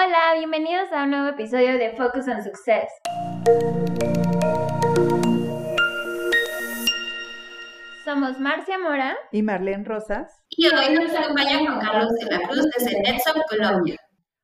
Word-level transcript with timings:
Hola, 0.00 0.34
bienvenidos 0.36 0.92
a 0.92 1.02
un 1.02 1.10
nuevo 1.10 1.26
episodio 1.26 1.76
de 1.76 1.90
Focus 1.96 2.28
on 2.28 2.40
Success. 2.40 2.88
Somos 8.04 8.38
Marcia 8.38 8.78
Mora 8.78 9.16
y 9.32 9.42
Marlene 9.42 9.82
Rosas. 9.82 10.40
Y 10.50 10.66
hoy 10.66 10.94
nos 10.94 11.12
acompaña 11.12 11.58
Juan 11.58 11.80
Carlos 11.80 12.12
de 12.12 12.26
la 12.26 12.46
Cruz 12.46 12.68
desde 12.78 13.00
Netson, 13.00 13.42
Colombia. 13.50 13.96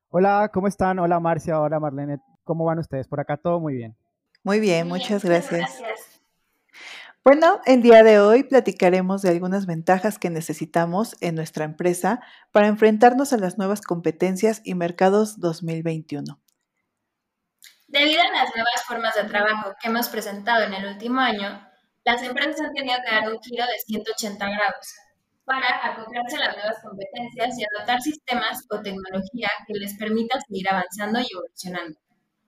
Hola, 0.09 0.51
¿cómo 0.53 0.67
están? 0.67 0.99
Hola 0.99 1.21
Marcia, 1.21 1.61
hola 1.61 1.79
Marlene. 1.79 2.17
¿Cómo 2.43 2.65
van 2.65 2.79
ustedes? 2.79 3.07
Por 3.07 3.21
acá 3.21 3.37
todo 3.37 3.61
muy 3.61 3.75
bien. 3.75 3.95
Muy 4.43 4.59
bien, 4.59 4.89
muchas 4.89 5.23
gracias. 5.23 5.81
Bueno, 7.27 7.59
el 7.65 7.81
día 7.81 8.03
de 8.03 8.19
hoy 8.19 8.43
platicaremos 8.43 9.23
de 9.23 9.29
algunas 9.29 9.65
ventajas 9.65 10.19
que 10.19 10.29
necesitamos 10.29 11.15
en 11.21 11.33
nuestra 11.33 11.65
empresa 11.65 12.21
para 12.51 12.67
enfrentarnos 12.67 13.33
a 13.33 13.37
las 13.37 13.57
nuevas 13.57 13.81
competencias 13.81 14.61
y 14.63 14.75
mercados 14.75 15.39
2021. 15.39 16.39
Debido 17.87 18.21
a 18.21 18.31
las 18.31 18.55
nuevas 18.55 18.83
formas 18.87 19.15
de 19.15 19.23
trabajo 19.23 19.73
que 19.81 19.87
hemos 19.87 20.07
presentado 20.09 20.65
en 20.65 20.75
el 20.75 20.85
último 20.85 21.19
año, 21.19 21.67
las 22.03 22.21
empresas 22.21 22.61
han 22.61 22.73
tenido 22.73 22.99
que 23.03 23.15
dar 23.15 23.27
un 23.33 23.41
giro 23.41 23.65
de 23.65 23.79
180 23.87 24.45
grados 24.45 24.93
para 25.45 25.65
acoplarse 25.83 26.35
a 26.35 26.45
las 26.45 26.55
nuevas 26.55 26.77
competencias 26.83 27.57
y 27.57 27.63
adoptar 27.73 28.01
sistemas 28.01 28.63
o 28.69 28.81
tecnología 28.83 29.49
que 29.65 29.73
les 29.79 29.97
permita 29.97 30.39
seguir 30.41 30.69
avanzando 30.69 31.19
y 31.21 31.25
evolucionando. 31.33 31.99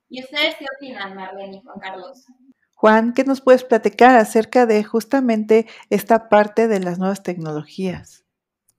¿Y 0.08 0.24
ustedes 0.24 0.56
qué 0.60 0.66
opinan, 0.78 1.16
Marlene 1.16 1.58
y 1.58 1.62
Juan 1.64 1.80
Carlos? 1.80 2.28
Juan, 2.80 3.14
¿qué 3.16 3.24
nos 3.24 3.42
puedes 3.42 3.64
platicar 3.64 4.18
acerca 4.18 4.68
de 4.68 4.84
justamente 4.84 5.66
esta 5.90 6.30
parte 6.30 6.68
de 6.68 6.80
las 6.80 7.00
nuevas 7.00 7.24
tecnologías? 7.24 8.24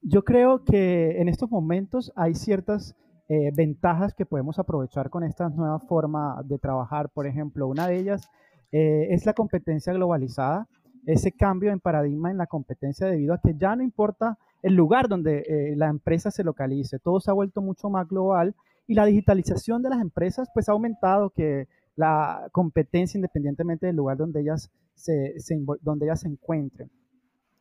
Yo 0.03 0.23
creo 0.23 0.63
que 0.63 1.21
en 1.21 1.29
estos 1.29 1.51
momentos 1.51 2.13
hay 2.15 2.37
ciertas 2.37 2.95
eh, 3.29 3.51
ventajas 3.53 4.15
que 4.15 4.25
podemos 4.25 4.61
aprovechar 4.61 5.11
con 5.11 5.25
esta 5.25 5.49
nueva 5.49 5.81
forma 5.81 6.41
de 6.45 6.61
trabajar. 6.61 7.11
Por 7.11 7.27
ejemplo, 7.27 7.67
una 7.67 7.89
de 7.89 7.99
ellas 7.99 8.31
eh, 8.71 9.09
es 9.11 9.27
la 9.27 9.33
competencia 9.33 9.93
globalizada, 9.93 10.69
ese 11.05 11.33
cambio 11.33 11.73
en 11.73 11.81
paradigma 11.81 12.31
en 12.31 12.39
la 12.39 12.47
competencia 12.47 13.09
debido 13.09 13.35
a 13.35 13.41
que 13.41 13.57
ya 13.57 13.75
no 13.75 13.83
importa 13.83 14.39
el 14.63 14.75
lugar 14.75 15.09
donde 15.09 15.41
eh, 15.41 15.75
la 15.75 15.89
empresa 15.89 16.31
se 16.31 16.45
localice, 16.45 17.01
todo 17.01 17.19
se 17.19 17.33
ha 17.33 17.35
vuelto 17.35 17.63
mucho 17.63 17.91
más 17.91 18.07
global 18.07 18.55
y 18.87 18.95
la 18.95 19.07
digitalización 19.07 19.83
de 19.83 19.91
las 19.91 20.01
empresas 20.01 20.49
pues 20.55 20.69
ha 20.69 20.73
aumentado 20.73 21.31
que 21.31 21.67
la 21.99 22.49
competencia 22.53 23.19
independientemente 23.19 23.87
del 23.87 23.97
lugar 23.97 24.17
donde 24.17 24.41
ellas 24.41 24.71
se, 24.95 25.35
donde 25.83 26.07
ellas 26.07 26.21
se 26.21 26.29
encuentren. 26.29 26.89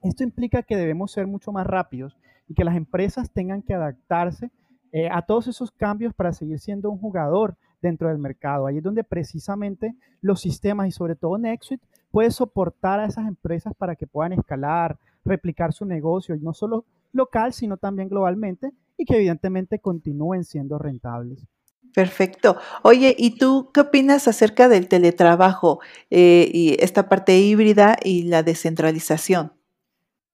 Esto 0.04 0.24
implica 0.24 0.62
que 0.62 0.78
debemos 0.78 1.12
ser 1.12 1.26
mucho 1.26 1.52
más 1.52 1.66
rápidos 1.66 2.16
y 2.48 2.54
que 2.54 2.64
las 2.64 2.76
empresas 2.76 3.32
tengan 3.32 3.64
que 3.64 3.74
adaptarse 3.74 4.52
eh, 4.92 5.10
a 5.12 5.24
todos 5.24 5.48
esos 5.48 5.72
cambios 5.72 6.14
para 6.14 6.34
seguir 6.34 6.60
siendo 6.60 6.92
un 6.92 7.00
jugador 7.00 7.58
dentro 7.82 8.10
del 8.10 8.20
mercado. 8.20 8.68
Ahí 8.68 8.78
es 8.78 8.84
donde 8.84 9.04
precisamente 9.04 9.96
los 10.22 10.40
sistemas 10.40 10.88
y 10.88 10.92
sobre 10.92 11.16
todo 11.16 11.40
Nexuit 11.40 11.82
puede 12.12 12.30
soportar 12.30 13.00
a 13.00 13.08
esas 13.08 13.28
empresas 13.28 13.74
para 13.76 13.96
que 13.96 14.06
puedan 14.06 14.34
escalar, 14.34 15.00
replicar 15.26 15.74
su 15.74 15.86
negocio, 15.86 16.36
y 16.36 16.42
no 16.42 16.54
solo 16.54 16.86
local, 17.12 17.54
sino 17.54 17.78
también 17.78 18.08
globalmente, 18.08 18.72
y 18.98 19.06
que 19.06 19.16
evidentemente 19.16 19.80
continúen 19.80 20.44
siendo 20.44 20.78
rentables. 20.78 21.48
Perfecto. 21.94 22.58
Oye, 22.84 23.16
¿y 23.18 23.38
tú 23.38 23.72
qué 23.74 23.82
opinas 23.82 24.28
acerca 24.28 24.68
del 24.68 24.88
teletrabajo 24.88 25.80
eh, 26.10 26.50
y 26.54 26.76
esta 26.80 27.10
parte 27.10 27.40
híbrida 27.40 27.98
y 28.04 28.24
la 28.24 28.44
descentralización? 28.44 29.54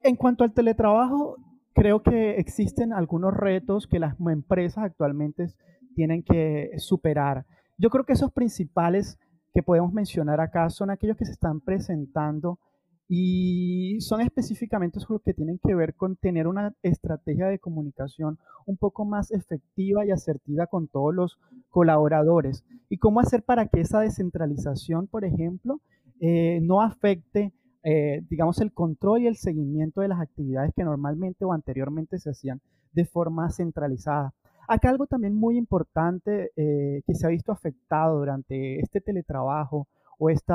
En 0.01 0.15
cuanto 0.17 0.43
al 0.43 0.53
teletrabajo, 0.53 1.37
creo 1.73 2.03
que 2.03 2.37
existen 2.37 2.93
algunos 2.93 3.33
retos 3.33 3.87
que 3.87 3.99
las 3.99 4.15
empresas 4.19 4.83
actualmente 4.83 5.47
tienen 5.95 6.23
que 6.23 6.71
superar. 6.77 7.45
Yo 7.77 7.89
creo 7.89 8.03
que 8.03 8.13
esos 8.13 8.31
principales 8.31 9.17
que 9.53 9.63
podemos 9.63 9.93
mencionar 9.93 10.41
acá 10.41 10.69
son 10.69 10.89
aquellos 10.89 11.17
que 11.17 11.25
se 11.25 11.31
están 11.31 11.61
presentando 11.61 12.59
y 13.07 13.99
son 13.99 14.21
específicamente 14.21 14.99
los 15.07 15.21
que 15.21 15.33
tienen 15.33 15.59
que 15.59 15.75
ver 15.75 15.93
con 15.93 16.15
tener 16.15 16.47
una 16.47 16.73
estrategia 16.83 17.47
de 17.47 17.59
comunicación 17.59 18.39
un 18.65 18.77
poco 18.77 19.05
más 19.05 19.31
efectiva 19.31 20.05
y 20.05 20.11
asertiva 20.11 20.67
con 20.67 20.87
todos 20.87 21.13
los 21.13 21.39
colaboradores. 21.69 22.63
Y 22.89 22.97
cómo 22.97 23.19
hacer 23.19 23.43
para 23.43 23.67
que 23.67 23.81
esa 23.81 23.99
descentralización, 23.99 25.07
por 25.07 25.25
ejemplo, 25.25 25.81
eh, 26.19 26.59
no 26.61 26.81
afecte, 26.81 27.53
eh, 27.83 28.21
digamos, 28.29 28.61
el 28.61 28.71
control 28.71 29.23
y 29.23 29.27
el 29.27 29.35
seguimiento 29.35 30.01
de 30.01 30.07
las 30.07 30.21
actividades 30.21 30.71
que 30.73 30.85
normalmente 30.85 31.43
o 31.43 31.51
anteriormente 31.51 32.17
se 32.19 32.29
hacían 32.29 32.61
de 32.93 33.05
forma 33.05 33.49
centralizada. 33.49 34.33
Acá 34.67 34.89
algo 34.89 35.07
también 35.07 35.35
muy 35.35 35.57
importante 35.57 36.51
eh, 36.55 37.01
que 37.05 37.15
se 37.15 37.27
ha 37.27 37.29
visto 37.29 37.51
afectado 37.51 38.19
durante 38.19 38.79
este 38.79 39.01
teletrabajo 39.01 39.87
o 40.17 40.29
este 40.29 40.53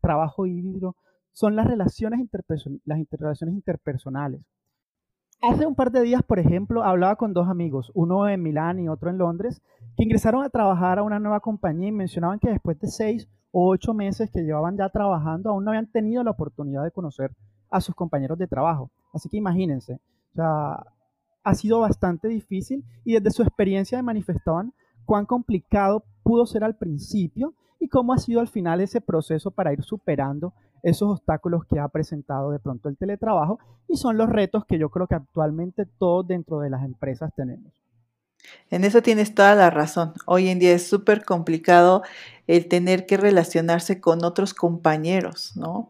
trabajo 0.00 0.46
híbrido 0.46 0.96
son 1.36 1.54
las 1.54 1.66
relaciones, 1.66 2.26
las 2.86 2.98
interrelaciones 2.98 3.54
interpersonales. 3.54 4.40
Hace 5.42 5.66
un 5.66 5.74
par 5.74 5.92
de 5.92 6.00
días, 6.00 6.22
por 6.22 6.38
ejemplo, 6.38 6.82
hablaba 6.82 7.16
con 7.16 7.34
dos 7.34 7.46
amigos, 7.46 7.92
uno 7.94 8.26
en 8.26 8.42
Milán 8.42 8.80
y 8.80 8.88
otro 8.88 9.10
en 9.10 9.18
Londres, 9.18 9.60
que 9.98 10.04
ingresaron 10.04 10.42
a 10.42 10.48
trabajar 10.48 10.98
a 10.98 11.02
una 11.02 11.18
nueva 11.18 11.40
compañía 11.40 11.88
y 11.88 11.92
mencionaban 11.92 12.38
que 12.38 12.48
después 12.48 12.80
de 12.80 12.88
seis 12.88 13.28
o 13.50 13.68
ocho 13.68 13.92
meses 13.92 14.30
que 14.30 14.44
llevaban 14.44 14.78
ya 14.78 14.88
trabajando, 14.88 15.50
aún 15.50 15.64
no 15.64 15.72
habían 15.72 15.90
tenido 15.92 16.24
la 16.24 16.30
oportunidad 16.30 16.82
de 16.84 16.90
conocer 16.90 17.36
a 17.70 17.82
sus 17.82 17.94
compañeros 17.94 18.38
de 18.38 18.46
trabajo. 18.46 18.90
Así 19.12 19.28
que 19.28 19.36
imagínense, 19.36 20.00
o 20.38 20.42
ha 21.44 21.54
sido 21.54 21.80
bastante 21.80 22.28
difícil 22.28 22.82
y 23.04 23.12
desde 23.12 23.30
su 23.30 23.42
experiencia 23.42 24.02
manifestaban 24.02 24.72
cuán 25.04 25.26
complicado 25.26 26.02
pudo 26.22 26.46
ser 26.46 26.64
al 26.64 26.78
principio 26.78 27.52
y 27.78 27.88
cómo 27.88 28.14
ha 28.14 28.18
sido 28.18 28.40
al 28.40 28.48
final 28.48 28.80
ese 28.80 29.02
proceso 29.02 29.50
para 29.50 29.74
ir 29.74 29.82
superando 29.82 30.54
esos 30.86 31.10
obstáculos 31.10 31.64
que 31.64 31.80
ha 31.80 31.88
presentado 31.88 32.52
de 32.52 32.60
pronto 32.60 32.88
el 32.88 32.96
teletrabajo 32.96 33.58
y 33.88 33.96
son 33.96 34.16
los 34.16 34.28
retos 34.28 34.64
que 34.66 34.78
yo 34.78 34.88
creo 34.88 35.08
que 35.08 35.16
actualmente 35.16 35.84
todos 35.98 36.28
dentro 36.28 36.60
de 36.60 36.70
las 36.70 36.84
empresas 36.84 37.32
tenemos. 37.34 37.72
En 38.70 38.84
eso 38.84 39.02
tienes 39.02 39.34
toda 39.34 39.56
la 39.56 39.68
razón. 39.70 40.12
Hoy 40.26 40.48
en 40.48 40.60
día 40.60 40.72
es 40.72 40.86
súper 40.86 41.24
complicado 41.24 42.04
el 42.46 42.68
tener 42.68 43.04
que 43.04 43.16
relacionarse 43.16 44.00
con 44.00 44.24
otros 44.24 44.54
compañeros, 44.54 45.56
¿no? 45.56 45.88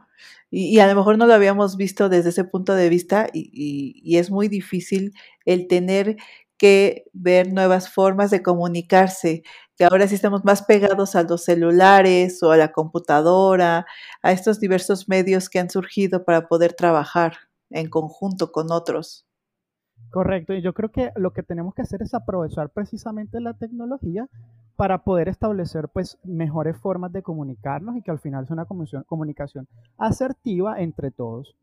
Y, 0.50 0.78
a 0.78 0.86
lo 0.86 0.94
mejor 0.94 1.18
no 1.18 1.26
lo 1.26 1.34
habíamos 1.34 1.76
visto 1.76 2.08
desde 2.08 2.30
ese 2.30 2.44
punto 2.44 2.74
de 2.74 2.88
vista 2.88 3.28
y, 3.34 4.00
y 4.02 4.16
es 4.16 4.30
muy 4.30 4.48
difícil 4.48 5.12
el 5.44 5.66
tener 5.66 6.16
que 6.58 7.04
ver 7.12 7.52
nuevas 7.52 7.92
formas 7.92 8.30
de 8.30 8.42
comunicarse, 8.42 9.42
que 9.76 9.84
ahora 9.84 10.08
sí 10.08 10.14
estamos 10.14 10.44
más 10.44 10.62
pegados 10.62 11.14
a 11.14 11.22
los 11.22 11.44
celulares 11.44 12.42
o 12.42 12.50
a 12.50 12.56
la 12.56 12.72
computadora, 12.72 13.86
a 14.22 14.32
estos 14.32 14.60
diversos 14.60 15.08
medios 15.08 15.48
que 15.48 15.58
han 15.58 15.70
surgido 15.70 16.24
para 16.24 16.48
poder 16.48 16.72
trabajar 16.72 17.36
en 17.70 17.90
conjunto 17.90 18.52
con 18.52 18.72
otros. 18.72 19.26
Correcto, 20.10 20.54
y 20.54 20.62
yo 20.62 20.72
creo 20.72 20.90
que 20.90 21.10
lo 21.16 21.32
que 21.32 21.42
tenemos 21.42 21.74
que 21.74 21.82
hacer 21.82 22.02
es 22.02 22.14
aprovechar 22.14 22.70
precisamente 22.70 23.40
la 23.40 23.54
tecnología 23.54 24.28
para 24.76 25.04
poder 25.04 25.28
establecer 25.28 25.88
pues 25.88 26.18
mejores 26.22 26.76
formas 26.76 27.12
de 27.12 27.22
comunicarnos 27.22 27.96
y 27.96 28.02
que 28.02 28.10
al 28.10 28.18
final 28.18 28.46
sea 28.46 28.54
una 28.54 28.66
comunicación 29.04 29.66
asertiva 29.98 30.80
entre 30.80 31.10
todos. 31.10 31.56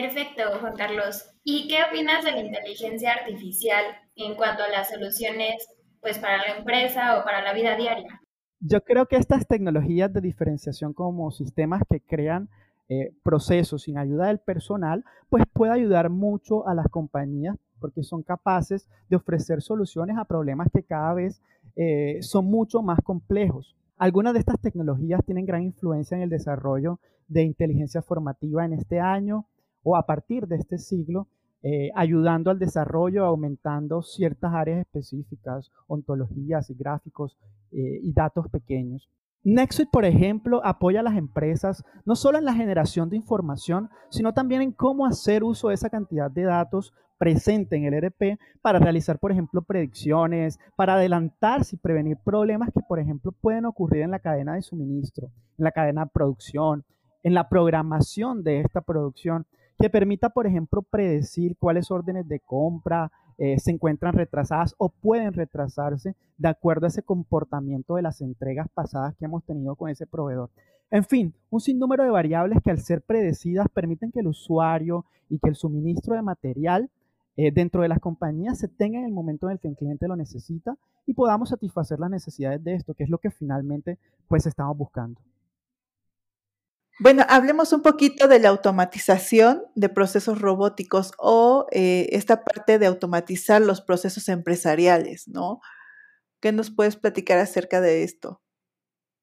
Perfecto, 0.00 0.42
Juan 0.60 0.74
Carlos. 0.74 1.30
¿Y 1.44 1.68
qué 1.68 1.76
opinas 1.88 2.24
de 2.24 2.32
la 2.32 2.40
inteligencia 2.40 3.12
artificial 3.12 3.84
en 4.16 4.34
cuanto 4.34 4.64
a 4.64 4.68
las 4.68 4.90
soluciones 4.90 5.68
pues 6.00 6.18
para 6.18 6.38
la 6.38 6.56
empresa 6.58 7.20
o 7.20 7.24
para 7.24 7.42
la 7.42 7.52
vida 7.52 7.76
diaria? 7.76 8.20
Yo 8.58 8.82
creo 8.82 9.06
que 9.06 9.14
estas 9.14 9.46
tecnologías 9.46 10.12
de 10.12 10.20
diferenciación 10.20 10.94
como 10.94 11.30
sistemas 11.30 11.82
que 11.88 12.00
crean 12.00 12.48
eh, 12.88 13.12
procesos 13.22 13.82
sin 13.82 13.96
ayuda 13.96 14.26
del 14.26 14.40
personal, 14.40 15.04
pues 15.28 15.44
puede 15.52 15.72
ayudar 15.72 16.10
mucho 16.10 16.66
a 16.66 16.74
las 16.74 16.88
compañías 16.88 17.56
porque 17.78 18.02
son 18.02 18.24
capaces 18.24 18.88
de 19.08 19.14
ofrecer 19.14 19.62
soluciones 19.62 20.18
a 20.18 20.24
problemas 20.24 20.70
que 20.74 20.82
cada 20.82 21.14
vez 21.14 21.40
eh, 21.76 22.18
son 22.20 22.46
mucho 22.46 22.82
más 22.82 22.98
complejos. 23.04 23.76
Algunas 23.96 24.32
de 24.32 24.40
estas 24.40 24.60
tecnologías 24.60 25.24
tienen 25.24 25.46
gran 25.46 25.62
influencia 25.62 26.16
en 26.16 26.24
el 26.24 26.30
desarrollo 26.30 26.98
de 27.28 27.44
inteligencia 27.44 28.02
formativa 28.02 28.64
en 28.64 28.72
este 28.72 28.98
año 28.98 29.46
o 29.84 29.96
a 29.96 30.04
partir 30.06 30.48
de 30.48 30.56
este 30.56 30.78
siglo, 30.78 31.28
eh, 31.62 31.90
ayudando 31.94 32.50
al 32.50 32.58
desarrollo, 32.58 33.24
aumentando 33.24 34.02
ciertas 34.02 34.52
áreas 34.52 34.80
específicas, 34.80 35.70
ontologías 35.86 36.68
y 36.70 36.74
gráficos 36.74 37.38
eh, 37.70 38.00
y 38.02 38.12
datos 38.12 38.48
pequeños. 38.48 39.08
Nexus, 39.44 39.86
por 39.86 40.04
ejemplo, 40.04 40.60
apoya 40.64 41.00
a 41.00 41.02
las 41.02 41.16
empresas 41.16 41.84
no 42.04 42.16
solo 42.16 42.38
en 42.38 42.46
la 42.46 42.54
generación 42.54 43.10
de 43.10 43.16
información, 43.16 43.90
sino 44.10 44.32
también 44.32 44.62
en 44.62 44.72
cómo 44.72 45.06
hacer 45.06 45.44
uso 45.44 45.68
de 45.68 45.74
esa 45.74 45.90
cantidad 45.90 46.30
de 46.30 46.42
datos 46.42 46.92
presente 47.18 47.76
en 47.76 47.84
el 47.84 47.94
ERP 47.94 48.38
para 48.60 48.78
realizar, 48.78 49.18
por 49.18 49.32
ejemplo, 49.32 49.62
predicciones, 49.62 50.58
para 50.76 50.94
adelantarse 50.94 51.76
y 51.76 51.78
prevenir 51.78 52.16
problemas 52.24 52.70
que, 52.72 52.80
por 52.80 52.98
ejemplo, 52.98 53.32
pueden 53.32 53.66
ocurrir 53.66 54.02
en 54.02 54.10
la 54.10 54.18
cadena 54.18 54.54
de 54.54 54.62
suministro, 54.62 55.30
en 55.58 55.64
la 55.64 55.72
cadena 55.72 56.04
de 56.04 56.10
producción, 56.12 56.84
en 57.22 57.34
la 57.34 57.48
programación 57.48 58.44
de 58.44 58.60
esta 58.60 58.80
producción 58.80 59.46
que 59.78 59.90
permita, 59.90 60.30
por 60.30 60.46
ejemplo, 60.46 60.82
predecir 60.82 61.56
cuáles 61.56 61.90
órdenes 61.90 62.28
de 62.28 62.40
compra 62.40 63.10
eh, 63.36 63.58
se 63.58 63.72
encuentran 63.72 64.14
retrasadas 64.14 64.74
o 64.78 64.88
pueden 64.88 65.32
retrasarse 65.32 66.14
de 66.38 66.48
acuerdo 66.48 66.86
a 66.86 66.88
ese 66.88 67.02
comportamiento 67.02 67.96
de 67.96 68.02
las 68.02 68.20
entregas 68.20 68.68
pasadas 68.72 69.14
que 69.16 69.24
hemos 69.24 69.44
tenido 69.44 69.74
con 69.74 69.90
ese 69.90 70.06
proveedor. 70.06 70.50
En 70.90 71.04
fin, 71.04 71.34
un 71.50 71.60
sinnúmero 71.60 72.04
de 72.04 72.10
variables 72.10 72.60
que 72.62 72.70
al 72.70 72.78
ser 72.78 73.02
predecidas 73.02 73.66
permiten 73.68 74.12
que 74.12 74.20
el 74.20 74.28
usuario 74.28 75.04
y 75.28 75.40
que 75.40 75.48
el 75.48 75.56
suministro 75.56 76.14
de 76.14 76.22
material 76.22 76.90
eh, 77.36 77.50
dentro 77.50 77.82
de 77.82 77.88
las 77.88 77.98
compañías 77.98 78.58
se 78.58 78.68
tenga 78.68 79.00
en 79.00 79.06
el 79.06 79.12
momento 79.12 79.46
en 79.46 79.54
el 79.54 79.58
que 79.58 79.66
el 79.66 79.76
cliente 79.76 80.06
lo 80.06 80.14
necesita 80.14 80.76
y 81.04 81.14
podamos 81.14 81.48
satisfacer 81.48 81.98
las 81.98 82.10
necesidades 82.10 82.62
de 82.62 82.74
esto, 82.74 82.94
que 82.94 83.02
es 83.02 83.10
lo 83.10 83.18
que 83.18 83.30
finalmente 83.30 83.98
pues 84.28 84.46
estamos 84.46 84.76
buscando. 84.76 85.20
Bueno, 87.00 87.24
hablemos 87.28 87.72
un 87.72 87.82
poquito 87.82 88.28
de 88.28 88.38
la 88.38 88.50
automatización 88.50 89.64
de 89.74 89.88
procesos 89.88 90.40
robóticos 90.40 91.12
o 91.18 91.66
eh, 91.72 92.08
esta 92.12 92.44
parte 92.44 92.78
de 92.78 92.86
automatizar 92.86 93.60
los 93.60 93.80
procesos 93.80 94.28
empresariales, 94.28 95.26
¿no? 95.26 95.60
¿Qué 96.40 96.52
nos 96.52 96.70
puedes 96.70 96.94
platicar 96.96 97.38
acerca 97.38 97.80
de 97.80 98.04
esto? 98.04 98.40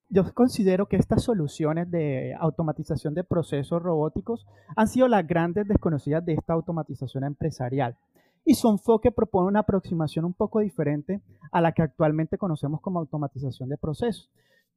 Yo 0.09 0.25
considero 0.33 0.89
que 0.89 0.97
estas 0.97 1.23
soluciones 1.23 1.89
de 1.89 2.35
automatización 2.37 3.13
de 3.13 3.23
procesos 3.23 3.81
robóticos 3.81 4.45
han 4.75 4.89
sido 4.89 5.07
las 5.07 5.25
grandes 5.25 5.65
desconocidas 5.65 6.25
de 6.25 6.33
esta 6.33 6.51
automatización 6.51 7.23
empresarial. 7.23 7.97
Y 8.43 8.55
su 8.55 8.69
enfoque 8.69 9.11
propone 9.11 9.47
una 9.47 9.59
aproximación 9.61 10.25
un 10.25 10.33
poco 10.33 10.59
diferente 10.59 11.21
a 11.53 11.61
la 11.61 11.71
que 11.71 11.83
actualmente 11.83 12.37
conocemos 12.37 12.81
como 12.81 12.99
automatización 12.99 13.69
de 13.69 13.77
procesos. 13.77 14.29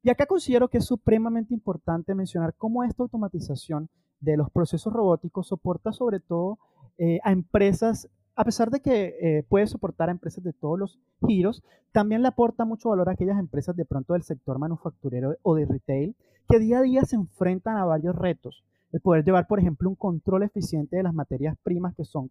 Y 0.03 0.09
acá 0.09 0.25
considero 0.25 0.67
que 0.67 0.77
es 0.77 0.85
supremamente 0.85 1.53
importante 1.53 2.13
mencionar 2.13 2.53
cómo 2.57 2.83
esta 2.83 3.03
automatización 3.03 3.89
de 4.19 4.37
los 4.37 4.49
procesos 4.49 4.93
robóticos 4.93 5.47
soporta 5.47 5.91
sobre 5.91 6.19
todo 6.19 6.59
eh, 6.97 7.19
a 7.23 7.31
empresas, 7.31 8.09
a 8.35 8.43
pesar 8.43 8.69
de 8.69 8.79
que 8.81 9.15
eh, 9.21 9.43
puede 9.49 9.67
soportar 9.67 10.09
a 10.09 10.11
empresas 10.11 10.43
de 10.43 10.53
todos 10.53 10.79
los 10.79 10.99
giros, 11.25 11.63
también 11.91 12.21
le 12.21 12.27
aporta 12.27 12.65
mucho 12.65 12.89
valor 12.89 13.09
a 13.09 13.13
aquellas 13.13 13.39
empresas 13.39 13.75
de 13.75 13.85
pronto 13.85 14.13
del 14.13 14.23
sector 14.23 14.59
manufacturero 14.59 15.35
o 15.41 15.55
de 15.55 15.65
retail 15.65 16.15
que 16.47 16.59
día 16.59 16.79
a 16.79 16.81
día 16.81 17.01
se 17.03 17.15
enfrentan 17.15 17.77
a 17.77 17.85
varios 17.85 18.15
retos. 18.15 18.63
El 18.91 19.01
poder 19.01 19.25
llevar, 19.25 19.47
por 19.47 19.59
ejemplo, 19.59 19.89
un 19.89 19.95
control 19.95 20.43
eficiente 20.43 20.95
de 20.95 21.03
las 21.03 21.13
materias 21.13 21.57
primas 21.63 21.95
que 21.95 22.05
son 22.05 22.29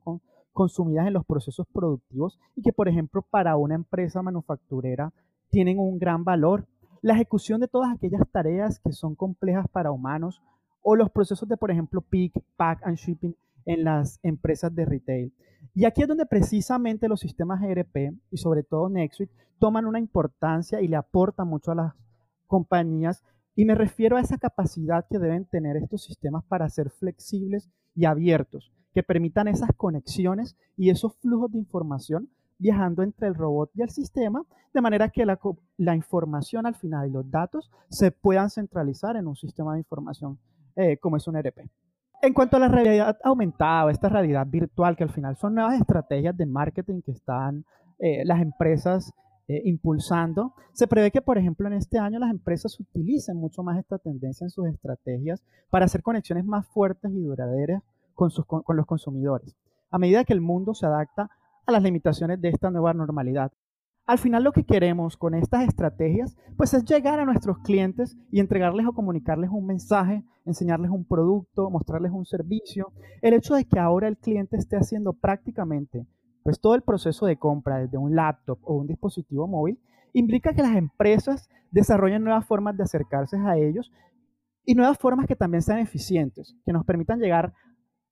consumidas 0.53 1.07
en 1.07 1.13
los 1.13 1.27
procesos 1.27 1.67
productivos 1.73 2.39
y 2.57 2.63
que, 2.63 2.73
por 2.73 2.89
ejemplo, 2.89 3.23
para 3.23 3.57
una 3.57 3.75
empresa 3.75 4.23
manufacturera 4.23 5.13
tienen 5.51 5.79
un 5.79 5.99
gran 5.99 6.25
valor 6.25 6.67
la 7.05 7.13
ejecución 7.13 7.61
de 7.61 7.69
todas 7.69 7.95
aquellas 7.95 8.23
tareas 8.33 8.79
que 8.79 8.91
son 8.91 9.15
complejas 9.15 9.67
para 9.71 9.91
humanos 9.91 10.41
o 10.81 10.97
los 10.97 11.11
procesos 11.11 11.47
de, 11.47 11.59
por 11.59 11.71
ejemplo, 11.71 12.01
pick, 12.01 12.33
pack 12.57 12.81
and 12.83 12.97
shipping 12.97 13.37
en 13.67 13.85
las 13.85 14.19
empresas 14.23 14.75
de 14.75 14.87
retail. 14.87 15.35
Y 15.75 15.85
aquí 15.85 16.01
es 16.01 16.09
donde 16.09 16.25
precisamente 16.25 17.07
los 17.07 17.21
sistemas 17.21 17.63
ERP 17.63 18.15
y 18.31 18.39
sobre 18.39 18.63
todo 18.63 18.89
NetSuite 18.89 19.35
toman 19.59 19.85
una 19.85 19.99
importancia 19.99 20.81
y 20.81 20.89
le 20.89 20.97
aportan 20.97 21.47
mucho 21.47 21.73
a 21.73 21.75
las 21.75 21.93
compañías 22.47 23.23
y 23.55 23.67
me 23.67 23.75
refiero 23.75 24.17
a 24.17 24.21
esa 24.21 24.39
capacidad 24.39 25.05
que 25.07 25.19
deben 25.19 25.45
tener 25.45 25.77
estos 25.77 26.05
sistemas 26.05 26.43
para 26.45 26.71
ser 26.71 26.89
flexibles 26.89 27.69
y 27.95 28.07
abiertos, 28.07 28.73
que 28.95 29.03
permitan 29.03 29.47
esas 29.47 29.69
conexiones 29.77 30.57
y 30.75 30.89
esos 30.89 31.15
flujos 31.17 31.53
de 31.53 31.59
información 31.59 32.31
viajando 32.59 33.03
entre 33.03 33.29
el 33.29 33.35
robot 33.35 33.71
y 33.75 33.83
el 33.83 33.91
sistema, 33.91 34.43
de 34.73 34.81
manera 34.81 35.09
que 35.09 35.25
la, 35.25 35.95
información 35.95 36.67
al 36.67 36.75
final 36.75 37.09
y 37.09 37.13
los 37.13 37.31
datos 37.31 37.71
se 37.89 38.11
puedan 38.11 38.51
centralizar 38.51 39.17
en 39.17 39.27
un 39.27 39.37
sistema 39.37 39.75
de 39.75 39.81
información 39.81 40.39
eh, 40.77 40.97
como 40.99 41.17
es 41.17 41.27
un 41.29 41.37
ERP. 41.37 41.59
En 42.23 42.33
cuanto 42.33 42.57
a 42.57 42.61
la 42.61 42.69
realidad 42.69 43.19
aumentada, 43.23 43.91
esta 43.91 44.09
realidad 44.09 44.47
virtual, 44.47 44.97
que 44.97 45.05
al 45.05 45.11
final 45.11 45.37
son 45.37 45.55
nuevas 45.55 45.79
estrategias 45.79 46.37
de 46.37 46.47
marketing 46.47 47.03
que 47.03 47.13
están 47.13 47.65
eh, 47.99 48.25
las 48.25 48.41
empresas 48.41 49.13
eh, 49.47 49.61
impulsando, 49.67 50.55
se 50.73 50.87
prevé 50.87 51.11
que, 51.11 51.21
por 51.21 51.37
ejemplo, 51.37 51.67
en 51.67 51.75
este 51.75 51.99
año 51.99 52.19
las 52.19 52.31
empresas 52.31 52.81
utilicen 52.81 53.37
mucho 53.37 53.63
más 53.63 53.79
esta 53.79 53.99
tendencia 53.99 54.47
en 54.47 54.51
sus 54.51 54.67
estrategias 54.67 55.45
para 55.69 55.85
hacer 55.85 56.03
conexiones 56.03 56.47
más 56.47 56.67
fuertes 56.67 57.13
y 57.13 57.21
duraderas 57.21 57.83
con, 58.15 58.31
sus, 58.31 58.47
con 58.47 58.75
los 58.75 58.87
consumidores. 58.87 59.55
A 59.91 59.99
medida 59.99 60.25
que 60.25 60.33
el 60.33 60.41
mundo 60.41 60.75
se 60.75 60.87
adapta 60.87 61.31
a 61.67 61.73
las 61.73 61.83
limitaciones 61.83 62.41
de 62.41 62.49
esta 62.49 62.71
nueva 62.71 62.95
normalidad. 62.95 63.53
Al 64.07 64.19
final 64.19 64.45
lo 64.45 64.53
que 64.53 64.65
queremos 64.65 65.17
con 65.17 65.35
estas 65.35 65.67
estrategias 65.67 66.37
pues 66.57 66.75
es 66.75 66.85
llegar 66.85 67.21
a 67.21 67.25
nuestros 67.25 67.59
clientes 67.61 68.17
y 68.31 68.41
entregarles 68.41 68.87
o 68.87 68.93
comunicarles 68.93 69.51
un 69.51 69.67
mensaje, 69.67 70.23
enseñarles 70.45 70.91
un 70.91 71.07
producto, 71.07 71.71
mostrarles 71.71 72.13
un 72.13 72.27
servicio. 72.27 72.93
El 73.23 73.33
hecho 73.33 73.55
de 73.55 73.65
que 73.65 73.79
ahora 73.79 74.09
el 74.09 74.19
cliente 74.19 74.57
esté 74.57 74.77
haciendo 74.77 75.15
prácticamente 75.15 76.07
pues 76.43 76.61
todo 76.61 76.75
el 76.75 76.83
proceso 76.83 77.25
de 77.25 77.39
compra 77.39 77.79
desde 77.79 77.97
un 77.97 78.15
laptop 78.15 78.59
o 78.63 78.75
un 78.75 78.87
dispositivo 78.87 79.49
móvil 79.49 79.81
implica 80.13 80.53
que 80.53 80.61
las 80.61 80.77
empresas 80.77 81.49
desarrollen 81.71 82.23
nuevas 82.23 82.47
formas 82.47 82.77
de 82.77 82.83
acercarse 82.83 83.39
a 83.39 83.57
ellos 83.57 83.91
y 84.67 84.75
nuevas 84.75 84.99
formas 84.99 85.27
que 85.27 85.37
también 85.37 85.63
sean 85.63 85.79
eficientes, 85.79 86.55
que 86.67 86.73
nos 86.73 86.85
permitan 86.85 87.19
llegar 87.19 87.55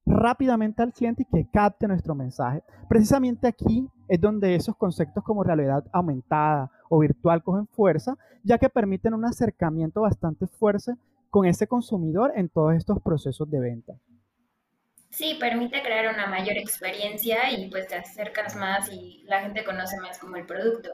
rápidamente 0.04 0.82
al 0.82 0.92
cliente 0.92 1.22
y 1.22 1.26
que 1.26 1.48
capte 1.50 1.86
nuestro 1.86 2.14
mensaje. 2.14 2.62
Precisamente 2.88 3.46
aquí 3.46 3.88
es 4.08 4.20
donde 4.20 4.54
esos 4.54 4.76
conceptos 4.76 5.24
como 5.24 5.44
realidad 5.44 5.84
aumentada 5.92 6.70
o 6.88 6.98
virtual 6.98 7.42
cogen 7.42 7.66
fuerza, 7.68 8.16
ya 8.42 8.58
que 8.58 8.68
permiten 8.68 9.14
un 9.14 9.24
acercamiento 9.24 10.02
bastante 10.02 10.46
fuerte 10.46 10.92
con 11.30 11.46
ese 11.46 11.66
consumidor 11.66 12.32
en 12.36 12.48
todos 12.48 12.74
estos 12.74 13.00
procesos 13.00 13.50
de 13.50 13.60
venta. 13.60 13.94
Sí, 15.10 15.36
permite 15.38 15.82
crear 15.82 16.12
una 16.12 16.26
mayor 16.26 16.56
experiencia 16.56 17.50
y 17.52 17.70
pues 17.70 17.86
te 17.86 17.96
acercas 17.96 18.56
más 18.56 18.90
y 18.90 19.22
la 19.26 19.42
gente 19.42 19.62
conoce 19.64 19.98
más 20.00 20.18
como 20.18 20.36
el 20.36 20.46
producto. 20.46 20.90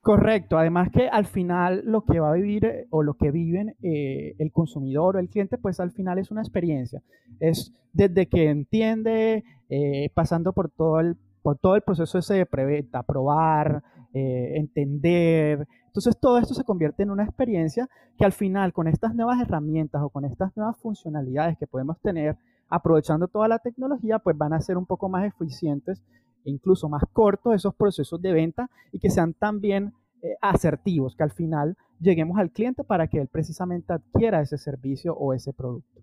Correcto, 0.00 0.56
además 0.56 0.90
que 0.90 1.08
al 1.08 1.26
final 1.26 1.82
lo 1.84 2.04
que 2.04 2.20
va 2.20 2.30
a 2.30 2.34
vivir 2.34 2.64
eh, 2.64 2.86
o 2.90 3.02
lo 3.02 3.14
que 3.14 3.30
viven 3.30 3.74
eh, 3.82 4.36
el 4.38 4.52
consumidor 4.52 5.16
o 5.16 5.18
el 5.18 5.28
cliente, 5.28 5.58
pues 5.58 5.80
al 5.80 5.90
final 5.90 6.18
es 6.18 6.30
una 6.30 6.40
experiencia. 6.40 7.02
Es 7.40 7.74
desde 7.92 8.26
que 8.28 8.48
entiende, 8.48 9.44
eh, 9.68 10.10
pasando 10.14 10.52
por 10.52 10.70
todo, 10.70 11.00
el, 11.00 11.16
proceso 11.84 12.18
ese 12.18 12.34
de 12.34 12.46
preventa, 12.46 13.02
probar, 13.02 13.82
entender. 14.12 15.66
Entonces 15.86 16.18
todo 16.18 16.38
esto 16.38 16.54
se 16.54 16.64
convierte 16.64 17.02
en 17.02 17.10
una 17.10 17.24
experiencia 17.24 17.88
que 18.18 18.24
al 18.24 18.32
final 18.32 18.72
con 18.72 18.88
estas 18.88 19.14
nuevas 19.14 19.40
herramientas 19.40 20.02
o 20.02 20.10
con 20.10 20.24
estas 20.24 20.56
nuevas 20.56 20.76
funcionalidades 20.78 21.56
que 21.56 21.66
podemos 21.66 22.00
tener, 22.00 22.36
aprovechando 22.68 23.28
toda 23.28 23.48
la 23.48 23.58
tecnología, 23.58 24.18
pues 24.18 24.36
van 24.36 24.52
a 24.52 24.60
ser 24.60 24.76
un 24.76 24.86
poco 24.86 25.08
más 25.08 25.24
eficientes 25.24 26.02
incluso 26.44 26.88
más 26.88 27.02
cortos 27.12 27.54
esos 27.54 27.74
procesos 27.74 28.20
de 28.20 28.32
venta 28.32 28.70
y 28.92 28.98
que 28.98 29.10
sean 29.10 29.34
también 29.34 29.92
eh, 30.22 30.34
asertivos, 30.40 31.14
que 31.14 31.22
al 31.22 31.30
final 31.30 31.76
lleguemos 32.00 32.38
al 32.38 32.50
cliente 32.50 32.84
para 32.84 33.06
que 33.08 33.20
él 33.20 33.28
precisamente 33.28 33.92
adquiera 33.92 34.40
ese 34.40 34.58
servicio 34.58 35.14
o 35.14 35.32
ese 35.32 35.52
producto. 35.52 36.02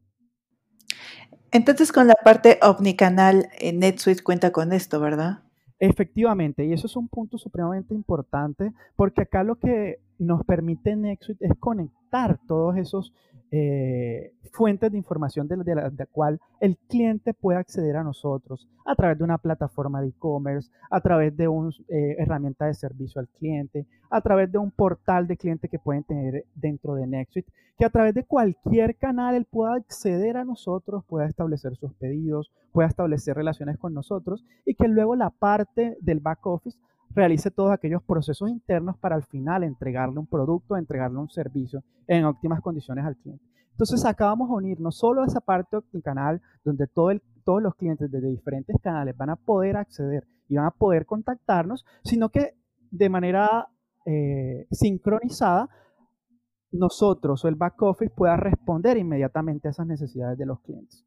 Entonces 1.52 1.92
con 1.92 2.08
la 2.08 2.16
parte 2.16 2.60
omnicanal, 2.62 3.48
eh, 3.60 3.74
NetSuite 3.74 4.24
cuenta 4.24 4.52
con 4.52 4.74
esto, 4.74 5.00
¿verdad? 5.00 5.44
Efectivamente, 5.80 6.66
y 6.66 6.74
eso 6.74 6.88
es 6.88 6.96
un 6.96 7.10
punto 7.10 7.38
supremamente 7.38 7.94
importante 7.94 8.72
porque 8.96 9.24
acá 9.24 9.44
lo 9.44 9.56
que 9.56 10.00
nos 10.18 10.46
permite 10.46 10.96
NetSuite 10.96 11.46
es 11.46 11.52
conectar 11.60 12.40
todos 12.48 12.78
esos 12.78 13.14
eh, 13.52 14.34
fuentes 14.52 14.92
de 14.92 14.98
información 14.98 15.48
de, 15.48 15.76
la, 15.76 15.92
cual 16.12 16.40
el 16.60 16.78
cliente 16.90 17.34
puede 17.34 17.60
acceder 17.60 17.98
a 17.98 18.04
nosotros 18.04 18.68
a 18.86 18.96
través 18.96 19.18
de 19.18 19.24
una 19.24 19.38
plataforma 19.38 20.02
de 20.02 20.10
e-commerce, 20.10 20.72
a 20.90 21.02
través 21.02 21.36
de 21.36 21.48
una 21.48 21.70
eh, 21.90 22.16
herramienta 22.20 22.66
de 22.66 22.74
servicio 22.74 23.20
al 23.20 23.28
cliente, 23.28 23.86
a 24.10 24.22
través 24.22 24.52
de 24.52 24.58
un 24.58 24.72
portal 24.72 25.28
de 25.28 25.38
cliente 25.38 25.70
que 25.70 25.80
pueden 25.80 26.04
tener 26.04 26.46
dentro 26.56 26.96
de 26.96 27.08
NextSuite, 27.08 27.52
que 27.78 27.86
a 27.86 27.90
través 27.90 28.14
de 28.14 28.24
cualquier 28.24 28.96
canal 28.96 29.36
él 29.36 29.46
pueda 29.46 29.76
acceder 29.76 30.38
a 30.38 30.46
nosotros, 30.46 31.04
pueda 31.06 31.28
establecer 31.28 31.76
sus 31.76 31.94
pedidos, 31.94 32.52
pueda 32.72 32.88
establecer 32.88 33.36
relaciones 33.36 33.78
con 33.78 33.94
nosotros 33.94 34.46
y 34.66 34.76
que 34.76 34.88
luego 34.88 35.16
la 35.16 35.30
parte 35.30 35.98
del 36.02 36.20
back 36.20 36.46
office 36.46 36.78
realice 37.16 37.50
todos 37.50 37.72
aquellos 37.72 38.04
procesos 38.04 38.50
internos 38.50 38.98
para 38.98 39.16
al 39.16 39.24
final 39.24 39.64
entregarle 39.64 40.20
un 40.20 40.28
producto, 40.28 40.76
entregarle 40.76 41.18
un 41.18 41.30
servicio 41.30 41.84
en 42.08 42.26
óptimas 42.26 42.62
condiciones 42.62 43.06
al 43.06 43.16
cliente. 43.16 43.44
Entonces 43.72 44.06
acá 44.06 44.26
vamos 44.28 44.50
a 44.50 44.54
unir 44.54 44.80
no 44.80 44.92
solo 44.92 45.26
esa 45.26 45.42
parte 45.42 45.78
canal 46.04 46.42
donde 46.64 46.88
todos 46.88 47.62
los 47.62 47.76
clientes 47.76 48.10
desde 48.12 48.30
diferentes 48.30 48.76
canales 48.82 49.18
van 49.18 49.32
a 49.32 49.36
poder 49.36 49.78
acceder 49.78 50.28
y 50.48 50.56
van 50.56 50.66
a 50.66 50.72
poder 50.72 51.06
contactarnos, 51.06 51.86
sino 52.04 52.30
que 52.30 52.56
de 52.92 53.10
manera 53.10 53.68
eh, 54.06 54.68
sincronizada 54.72 55.70
nosotros 56.72 57.44
o 57.44 57.48
el 57.48 57.56
back 57.56 57.82
office 57.82 58.14
pueda 58.16 58.38
responder 58.38 58.98
inmediatamente 58.98 59.68
a 59.68 59.72
esas 59.72 59.88
necesidades 59.88 60.38
de 60.38 60.46
los 60.46 60.60
clientes. 60.62 61.06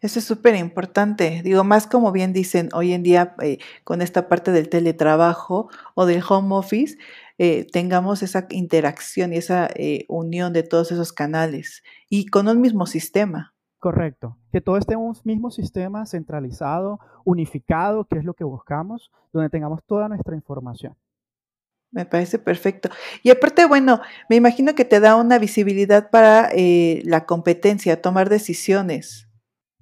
Eso 0.00 0.18
es 0.18 0.24
súper 0.24 0.54
importante. 0.54 1.42
Digo, 1.44 1.62
más 1.62 1.86
como 1.86 2.10
bien 2.10 2.32
dicen 2.32 2.70
hoy 2.72 2.92
en 2.92 3.02
día 3.02 3.34
eh, 3.42 3.58
con 3.84 4.00
esta 4.00 4.28
parte 4.28 4.50
del 4.50 4.70
teletrabajo 4.70 5.68
o 5.94 6.06
del 6.06 6.22
home 6.26 6.54
office, 6.54 6.96
eh, 7.38 7.66
tengamos 7.70 8.22
esa 8.22 8.46
interacción 8.50 9.32
y 9.32 9.36
esa 9.36 9.68
eh, 9.74 10.06
unión 10.08 10.52
de 10.52 10.62
todos 10.62 10.90
esos 10.90 11.12
canales 11.12 11.82
y 12.08 12.26
con 12.26 12.48
un 12.48 12.60
mismo 12.60 12.86
sistema. 12.86 13.54
Correcto. 13.78 14.38
Que 14.52 14.60
todo 14.60 14.78
esté 14.78 14.94
en 14.94 15.00
un 15.00 15.16
mismo 15.24 15.50
sistema 15.50 16.06
centralizado, 16.06 16.98
unificado, 17.24 18.04
que 18.04 18.18
es 18.18 18.24
lo 18.24 18.34
que 18.34 18.44
buscamos, 18.44 19.10
donde 19.32 19.50
tengamos 19.50 19.80
toda 19.86 20.08
nuestra 20.08 20.34
información. 20.34 20.96
Me 21.90 22.04
parece 22.06 22.38
perfecto. 22.38 22.88
Y 23.22 23.30
aparte, 23.30 23.66
bueno, 23.66 24.00
me 24.28 24.36
imagino 24.36 24.74
que 24.74 24.84
te 24.84 25.00
da 25.00 25.16
una 25.16 25.38
visibilidad 25.38 26.10
para 26.10 26.50
la 26.54 27.24
competencia, 27.24 28.00
tomar 28.00 28.28
decisiones. 28.28 29.29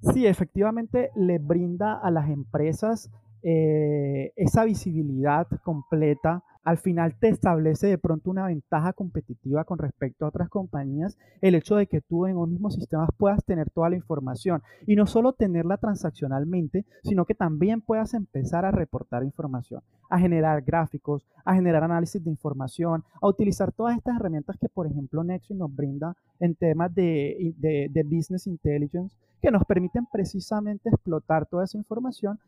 Sí, 0.01 0.25
efectivamente 0.25 1.11
le 1.15 1.39
brinda 1.39 1.93
a 1.93 2.09
las 2.09 2.29
empresas 2.29 3.09
eh, 3.43 4.33
esa 4.35 4.65
visibilidad 4.65 5.47
completa 5.63 6.43
al 6.63 6.77
final 6.77 7.17
te 7.17 7.29
establece 7.29 7.87
de 7.87 7.97
pronto 7.97 8.29
una 8.29 8.45
ventaja 8.45 8.93
competitiva 8.93 9.63
con 9.63 9.79
respecto 9.79 10.25
a 10.25 10.27
otras 10.27 10.49
compañías 10.49 11.17
el 11.41 11.55
hecho 11.55 11.75
de 11.75 11.87
que 11.87 12.01
tú 12.01 12.27
en 12.27 12.37
un 12.37 12.51
mismo 12.51 12.69
sistema 12.69 13.07
puedas 13.17 13.43
tener 13.43 13.69
toda 13.69 13.89
la 13.89 13.95
información. 13.95 14.61
Y 14.85 14.95
no 14.95 15.07
solo 15.07 15.33
tenerla 15.33 15.77
transaccionalmente, 15.77 16.85
sino 17.03 17.25
que 17.25 17.33
también 17.33 17.81
puedas 17.81 18.13
empezar 18.13 18.65
a 18.65 18.71
reportar 18.71 19.23
información, 19.23 19.81
a 20.09 20.19
generar 20.19 20.61
gráficos, 20.61 21.25
a 21.45 21.55
generar 21.55 21.83
análisis 21.83 22.23
de 22.23 22.29
información, 22.29 23.03
a 23.21 23.27
utilizar 23.27 23.71
todas 23.71 23.97
estas 23.97 24.17
herramientas 24.17 24.57
que, 24.59 24.69
por 24.69 24.85
ejemplo, 24.85 25.23
Nexus 25.23 25.57
nos 25.57 25.73
brinda 25.73 26.15
en 26.39 26.55
temas 26.55 26.93
de, 26.93 27.55
de 27.57 28.03
business 28.03 28.47
intelligence 28.47 29.15
que 29.41 29.51
nos 29.51 29.63
permiten 29.63 30.05
precisamente 30.11 30.89
explotar 30.89 31.45
toda 31.45 31.63
esa 31.63 31.77
información 31.77 32.39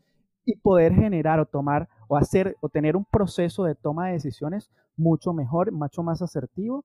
y 0.44 0.56
poder 0.56 0.94
generar 0.94 1.40
o 1.40 1.46
tomar 1.46 1.88
o 2.08 2.16
hacer 2.16 2.56
o 2.60 2.68
tener 2.68 2.96
un 2.96 3.04
proceso 3.04 3.64
de 3.64 3.74
toma 3.74 4.08
de 4.08 4.14
decisiones 4.14 4.70
mucho 4.96 5.32
mejor, 5.32 5.72
mucho 5.72 6.02
más 6.02 6.22
asertivo 6.22 6.84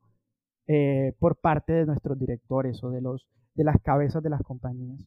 eh, 0.68 1.14
por 1.20 1.36
parte 1.38 1.74
de 1.74 1.86
nuestros 1.86 2.20
directores 2.20 2.84
o 2.84 2.90
de, 2.90 3.02
los, 3.02 3.28
de 3.56 3.64
las 3.64 3.82
cabezas 3.82 4.22
de 4.24 4.30
las 4.30 4.42
compañías. 4.44 5.00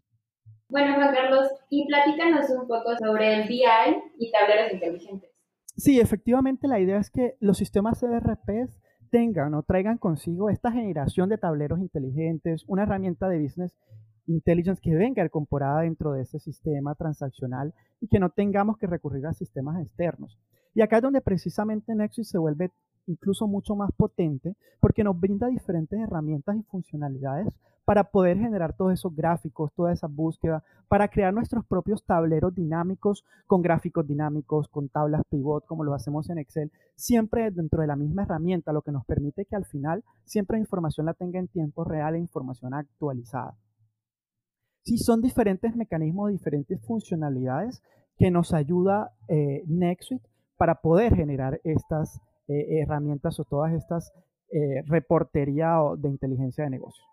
Bueno, 0.69 0.95
Juan 0.95 1.13
Carlos, 1.13 1.49
y 1.69 1.87
platícanos 1.87 2.49
un 2.51 2.69
poco 2.69 2.97
sobre 2.97 3.35
el 3.35 3.49
BI 3.49 3.65
y 4.19 4.31
tableros 4.31 4.73
inteligentes. 4.73 5.31
Sí, 5.77 5.99
efectivamente 5.99 6.69
la 6.69 6.79
idea 6.79 6.99
es 6.99 7.11
que 7.11 7.37
los 7.41 7.59
sistemas 7.59 8.01
CDRP 8.01 8.71
tengan 9.11 9.55
o 9.55 9.63
traigan 9.63 9.99
consigo 9.99 10.51
esta 10.51 10.71
generación 10.71 11.29
de 11.29 11.39
tableros 11.39 11.81
inteligentes, 11.81 12.65
una 12.67 12.85
herramienta 12.85 13.29
de 13.29 13.43
business 13.43 13.75
intelligence 14.31 14.81
que 14.81 14.95
venga 14.95 15.25
incorporada 15.25 15.83
dentro 15.83 16.13
de 16.13 16.23
ese 16.23 16.39
sistema 16.39 16.95
transaccional 16.95 17.75
y 18.01 18.09
que 18.09 18.21
no 18.21 18.31
tengamos 18.31 18.79
que 18.79 18.87
recurrir 18.87 19.27
a 19.27 19.35
sistemas 19.35 19.81
externos. 19.83 20.39
Y 20.75 20.83
acá 20.83 20.97
es 20.97 21.03
donde 21.03 21.21
precisamente 21.21 21.95
Nexus 21.95 22.29
se 22.29 22.39
vuelve 22.39 22.71
incluso 23.07 23.47
mucho 23.47 23.75
más 23.75 23.91
potente 23.93 24.55
porque 24.79 25.05
nos 25.05 25.19
brinda 25.19 25.49
diferentes 25.49 25.99
herramientas 25.99 26.57
y 26.57 26.63
funcionalidades 26.63 27.49
para 27.85 28.05
poder 28.05 28.39
generar 28.39 28.77
todos 28.77 28.93
esos 28.93 29.17
gráficos, 29.17 29.73
toda 29.75 29.93
esa 29.93 30.07
búsqueda, 30.07 30.63
para 30.87 31.09
crear 31.09 31.35
nuestros 31.35 31.65
propios 31.67 32.05
tableros 32.05 32.55
dinámicos 32.55 33.25
con 33.49 33.63
gráficos 33.63 34.07
dinámicos, 34.07 34.69
con 34.69 34.89
tablas 34.89 35.23
pivot, 35.29 35.67
como 35.67 35.83
lo 35.83 35.95
hacemos 35.95 36.31
en 36.31 36.39
Excel, 36.39 36.71
siempre 36.95 37.51
dentro 37.51 37.81
de 37.81 37.89
la 37.89 37.97
misma 37.97 38.23
herramienta, 38.23 38.73
lo 38.73 38.83
que 38.83 38.93
nos 38.93 39.05
permite 39.07 39.45
que 39.45 39.57
al 39.57 39.65
final 39.65 40.05
siempre 40.25 40.57
la 40.57 40.61
información 40.61 41.07
la 41.07 41.15
tenga 41.15 41.41
en 41.41 41.49
tiempo 41.49 41.83
real 41.83 42.15
e 42.15 42.21
información 42.21 42.75
actualizada. 42.75 43.57
Sí, 44.91 44.99
son 44.99 45.23
diferentes 45.23 45.77
mecanismos, 45.77 46.33
diferentes 46.33 46.81
funcionalidades 46.85 47.81
que 48.19 48.29
nos 48.33 48.53
ayuda 48.53 49.13
eh, 49.29 49.63
NextSuite 49.69 50.29
para 50.57 50.81
poder 50.81 51.15
generar 51.15 51.61
estas 51.63 52.21
eh, 52.49 52.81
herramientas 52.83 53.39
o 53.39 53.45
todas 53.45 53.73
estas 53.73 54.13
eh, 54.51 54.83
reportería 54.87 55.77
de 55.97 56.09
inteligencia 56.09 56.65
de 56.65 56.71
negocio. 56.71 57.05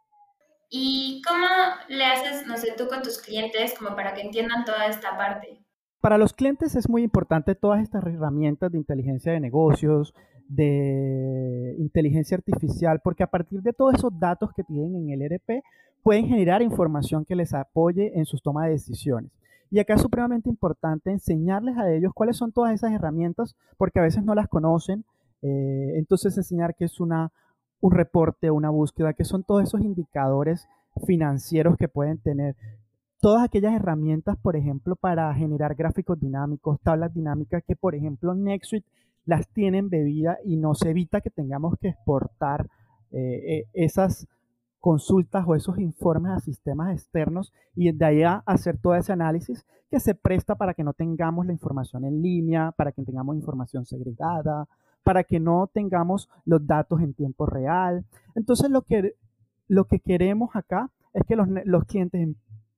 ¿Y 0.71 1.21
cómo 1.21 1.45
le 1.89 2.03
haces, 2.03 2.47
no 2.47 2.57
sé, 2.57 2.73
tú 2.75 2.87
con 2.87 3.03
tus 3.03 3.19
clientes 3.19 3.75
como 3.77 3.95
para 3.95 4.15
que 4.15 4.21
entiendan 4.21 4.65
toda 4.65 4.87
esta 4.87 5.15
parte? 5.15 5.63
Para 6.01 6.17
los 6.17 6.33
clientes 6.33 6.75
es 6.75 6.89
muy 6.89 7.03
importante 7.03 7.53
todas 7.53 7.83
estas 7.83 8.03
herramientas 8.03 8.71
de 8.71 8.79
inteligencia 8.79 9.33
de 9.33 9.39
negocios, 9.39 10.15
de 10.49 11.75
inteligencia 11.77 12.37
artificial, 12.37 13.01
porque 13.03 13.21
a 13.21 13.27
partir 13.27 13.61
de 13.61 13.73
todos 13.73 13.93
esos 13.93 14.19
datos 14.19 14.49
que 14.55 14.63
tienen 14.63 14.95
en 14.95 15.09
el 15.11 15.21
ERP, 15.21 15.63
pueden 16.03 16.27
generar 16.27 16.61
información 16.61 17.25
que 17.25 17.35
les 17.35 17.53
apoye 17.53 18.17
en 18.17 18.25
sus 18.25 18.41
tomas 18.41 18.65
de 18.65 18.71
decisiones. 18.71 19.31
Y 19.69 19.79
acá 19.79 19.95
es 19.95 20.01
supremamente 20.01 20.49
importante 20.49 21.11
enseñarles 21.11 21.77
a 21.77 21.91
ellos 21.91 22.13
cuáles 22.13 22.37
son 22.37 22.51
todas 22.51 22.73
esas 22.73 22.93
herramientas, 22.93 23.55
porque 23.77 23.99
a 23.99 24.03
veces 24.03 24.23
no 24.23 24.33
las 24.33 24.47
conocen. 24.47 25.03
Eh, 25.41 25.93
entonces 25.95 26.37
enseñar 26.37 26.75
qué 26.75 26.85
es 26.85 26.99
una, 26.99 27.31
un 27.81 27.91
reporte, 27.91 28.49
una 28.49 28.69
búsqueda, 28.69 29.13
qué 29.13 29.25
son 29.25 29.43
todos 29.43 29.63
esos 29.63 29.81
indicadores 29.81 30.67
financieros 31.05 31.77
que 31.77 31.87
pueden 31.87 32.17
tener. 32.17 32.55
Todas 33.19 33.43
aquellas 33.43 33.73
herramientas, 33.73 34.37
por 34.37 34.55
ejemplo, 34.55 34.95
para 34.95 35.33
generar 35.33 35.75
gráficos 35.75 36.19
dinámicos, 36.19 36.79
tablas 36.81 37.13
dinámicas, 37.13 37.63
que 37.65 37.75
por 37.75 37.95
ejemplo 37.95 38.33
NextSuite 38.33 38.87
las 39.25 39.47
tiene 39.49 39.79
embebida 39.79 40.37
y 40.45 40.55
nos 40.55 40.81
evita 40.83 41.19
que 41.19 41.29
tengamos 41.29 41.75
que 41.79 41.89
exportar 41.89 42.67
eh, 43.11 43.41
eh, 43.45 43.65
esas 43.73 44.27
consultas 44.79 45.45
o 45.47 45.55
esos 45.55 45.79
informes 45.79 46.31
a 46.31 46.39
sistemas 46.39 46.93
externos 46.93 47.53
y 47.75 47.91
de 47.91 48.05
allá 48.05 48.43
hacer 48.45 48.77
todo 48.77 48.95
ese 48.95 49.13
análisis 49.13 49.65
que 49.89 49.99
se 49.99 50.15
presta 50.15 50.55
para 50.55 50.73
que 50.73 50.83
no 50.83 50.93
tengamos 50.93 51.45
la 51.45 51.53
información 51.53 52.05
en 52.05 52.21
línea, 52.21 52.71
para 52.73 52.91
que 52.91 53.03
tengamos 53.03 53.35
información 53.35 53.85
segregada, 53.85 54.67
para 55.03 55.23
que 55.23 55.39
no 55.39 55.67
tengamos 55.73 56.29
los 56.45 56.65
datos 56.65 57.01
en 57.01 57.13
tiempo 57.13 57.45
real. 57.45 58.05
Entonces 58.35 58.69
lo 58.69 58.81
que, 58.81 59.15
lo 59.67 59.85
que 59.85 59.99
queremos 59.99 60.55
acá 60.55 60.91
es 61.13 61.23
que 61.25 61.35
los, 61.35 61.47
los 61.65 61.85
clientes 61.85 62.35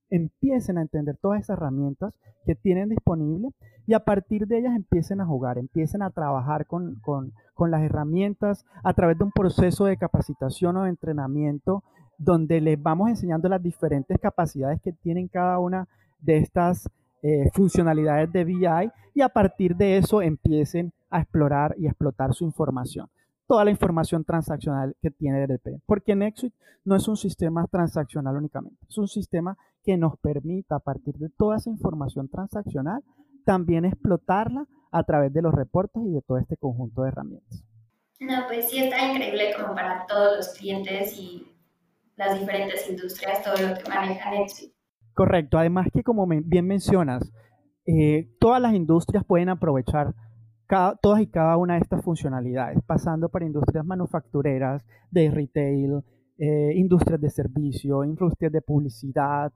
empiecen 0.09 0.77
a 0.77 0.81
entender 0.81 1.17
todas 1.17 1.41
esas 1.41 1.57
herramientas 1.57 2.13
que 2.45 2.55
tienen 2.55 2.89
disponibles 2.89 3.53
y 3.85 3.93
a 3.93 3.99
partir 3.99 4.47
de 4.47 4.59
ellas 4.59 4.75
empiecen 4.75 5.21
a 5.21 5.25
jugar, 5.25 5.57
empiecen 5.57 6.01
a 6.01 6.09
trabajar 6.09 6.65
con, 6.65 6.95
con, 7.01 7.31
las 7.71 7.81
herramientas 7.81 8.65
a 8.83 8.93
través 8.93 9.17
de 9.17 9.25
un 9.25 9.31
proceso 9.31 9.85
de 9.85 9.97
capacitación 9.97 10.77
o 10.77 10.83
de 10.83 10.89
entrenamiento 10.89 11.83
donde 12.17 12.61
les 12.61 12.81
vamos 12.81 13.09
enseñando 13.09 13.49
las 13.49 13.61
diferentes 13.61 14.17
capacidades 14.17 14.79
que 14.81 14.93
tienen 14.93 15.27
cada 15.27 15.59
una 15.59 15.87
de 16.21 16.37
estas 16.37 16.89
eh, 17.21 17.49
funcionalidades 17.53 18.31
de 18.31 18.45
BI 18.45 18.91
y 19.13 19.21
a 19.21 19.29
partir 19.29 19.75
de 19.75 19.97
eso 19.97 20.21
empiecen 20.21 20.93
a 21.09 21.19
explorar 21.19 21.75
y 21.77 21.87
explotar 21.87 22.33
su 22.33 22.45
información. 22.45 23.09
Toda 23.45 23.65
la 23.65 23.71
información 23.71 24.23
transaccional 24.23 24.95
que 25.01 25.11
tiene 25.11 25.45
DRP. 25.45 25.81
Porque 25.85 26.15
Nexus 26.15 26.53
no 26.85 26.95
es 26.95 27.07
un 27.07 27.17
sistema 27.17 27.67
transaccional 27.67 28.37
únicamente, 28.37 28.77
es 28.87 28.97
un 28.97 29.07
sistema 29.07 29.57
que 29.89 29.97
nos 29.97 30.19
permita 30.19 30.75
a 30.75 30.79
partir 30.79 31.15
de 31.15 31.29
toda 31.29 31.57
esa 31.57 31.71
información 31.71 32.29
transaccional 32.29 33.01
también 33.43 33.85
explotarla 33.85 34.67
a 34.91 35.03
través 35.03 35.33
de 35.33 35.41
los 35.41 35.51
reportes 35.51 36.03
y 36.05 36.11
de 36.11 36.21
todo 36.21 36.37
este 36.37 36.57
conjunto 36.57 37.01
de 37.01 37.07
herramientas. 37.07 37.63
No, 38.19 38.35
pues 38.47 38.69
sí, 38.69 38.77
está 38.77 39.11
increíble 39.11 39.45
como 39.59 39.73
para 39.73 40.05
todos 40.05 40.37
los 40.37 40.49
clientes 40.49 41.17
y 41.17 41.47
las 42.17 42.39
diferentes 42.39 42.87
industrias, 42.87 43.41
todo 43.41 43.55
lo 43.55 43.73
que 43.83 43.89
manejan. 43.89 44.33
Correcto, 45.15 45.57
además 45.57 45.87
que 45.91 46.03
como 46.03 46.27
bien 46.27 46.67
mencionas, 46.67 47.31
eh, 47.87 48.29
todas 48.39 48.61
las 48.61 48.75
industrias 48.75 49.25
pueden 49.25 49.49
aprovechar 49.49 50.13
todas 51.01 51.19
y 51.19 51.25
cada 51.25 51.57
una 51.57 51.73
de 51.73 51.79
estas 51.79 52.03
funcionalidades, 52.03 52.77
pasando 52.85 53.29
por 53.29 53.41
industrias 53.41 53.83
manufactureras, 53.83 54.85
de 55.09 55.31
retail, 55.31 56.03
eh, 56.41 56.71
industrias 56.73 57.19
de 57.19 57.29
servicio, 57.29 58.05
industrias 58.05 58.53
de 58.53 58.61
publicidad, 58.61 59.51